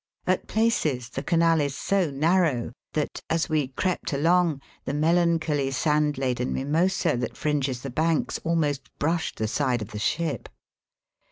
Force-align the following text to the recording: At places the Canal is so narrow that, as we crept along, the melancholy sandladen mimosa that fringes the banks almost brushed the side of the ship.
At 0.25 0.47
places 0.47 1.09
the 1.09 1.21
Canal 1.21 1.61
is 1.61 1.77
so 1.77 2.09
narrow 2.09 2.71
that, 2.93 3.21
as 3.29 3.49
we 3.49 3.67
crept 3.67 4.13
along, 4.13 4.59
the 4.83 4.95
melancholy 4.95 5.69
sandladen 5.69 6.51
mimosa 6.53 7.15
that 7.17 7.37
fringes 7.37 7.83
the 7.83 7.91
banks 7.91 8.39
almost 8.43 8.89
brushed 8.97 9.37
the 9.37 9.47
side 9.47 9.83
of 9.83 9.89
the 9.91 9.99
ship. 9.99 10.49